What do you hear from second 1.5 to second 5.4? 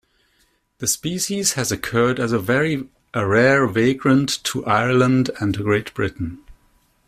has occurred as a very rare vagrant to Ireland